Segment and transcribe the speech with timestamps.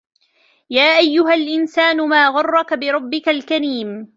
[0.69, 4.07] يا أيها الإنسان ما غرك بربك الكريم